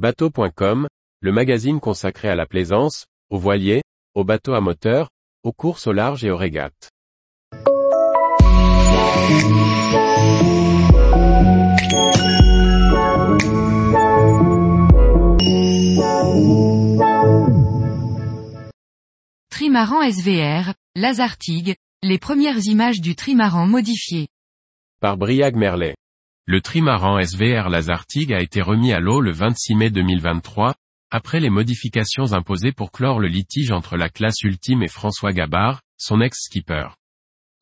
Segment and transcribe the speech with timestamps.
[0.00, 0.88] Bateau.com,
[1.20, 3.82] le magazine consacré à la plaisance, aux voiliers,
[4.14, 5.10] aux bateaux à moteur,
[5.44, 6.88] aux courses au large et aux régates.
[19.50, 24.28] Trimaran SVR, Lazartigue, les premières images du trimaran modifié.
[25.02, 25.94] Par Briag Merlet.
[26.50, 30.74] Le trimaran SVR Lazartigue a été remis à l'eau le 26 mai 2023,
[31.12, 35.80] après les modifications imposées pour clore le litige entre la classe ultime et François Gabard,
[35.96, 36.88] son ex-skipper.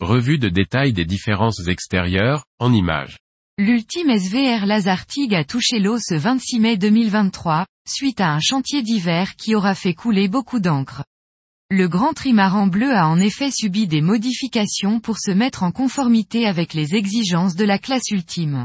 [0.00, 3.18] Revue de détail des différences extérieures, en images.
[3.58, 9.36] L'ultime SVR Lazartigue a touché l'eau ce 26 mai 2023, suite à un chantier d'hiver
[9.36, 11.04] qui aura fait couler beaucoup d'encre.
[11.70, 16.46] Le grand trimaran bleu a en effet subi des modifications pour se mettre en conformité
[16.46, 18.64] avec les exigences de la classe ultime.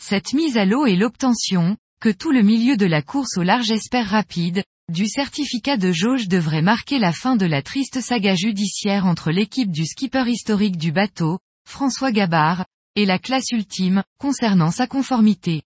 [0.00, 3.70] Cette mise à l'eau et l'obtention, que tout le milieu de la course au large
[3.70, 4.62] espère rapide,
[4.92, 9.70] du certificat de jauge devrait marquer la fin de la triste saga judiciaire entre l'équipe
[9.70, 15.62] du skipper historique du bateau, François Gabard, et la classe ultime, concernant sa conformité.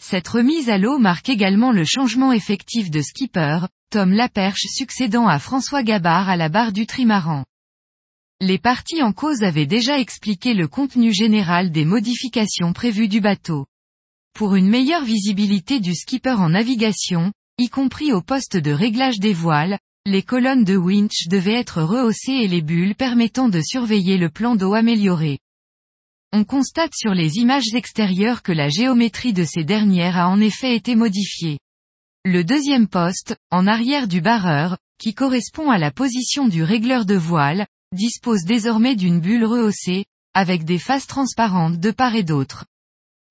[0.00, 5.38] Cette remise à l'eau marque également le changement effectif de skipper, Tom Laperche succédant à
[5.38, 7.44] François Gabard à la barre du trimaran.
[8.40, 13.66] Les parties en cause avaient déjà expliqué le contenu général des modifications prévues du bateau.
[14.32, 19.32] Pour une meilleure visibilité du skipper en navigation, y compris au poste de réglage des
[19.32, 24.30] voiles, les colonnes de winch devaient être rehaussées et les bulles permettant de surveiller le
[24.30, 25.40] plan d'eau amélioré.
[26.32, 30.76] On constate sur les images extérieures que la géométrie de ces dernières a en effet
[30.76, 31.58] été modifiée.
[32.24, 37.16] Le deuxième poste, en arrière du barreur, qui correspond à la position du régleur de
[37.16, 42.64] voile, dispose désormais d'une bulle rehaussée, avec des faces transparentes de part et d'autre.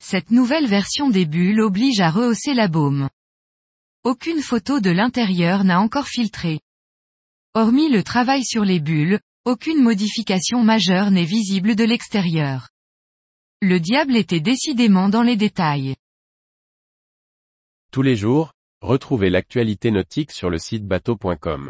[0.03, 3.09] Cette nouvelle version des bulles oblige à rehausser la baume.
[4.03, 6.59] Aucune photo de l'intérieur n'a encore filtré.
[7.53, 12.69] Hormis le travail sur les bulles, aucune modification majeure n'est visible de l'extérieur.
[13.62, 15.95] Le diable était décidément dans les détails.
[17.91, 18.51] Tous les jours,
[18.81, 21.69] Retrouvez l'actualité nautique sur le site bateau.com.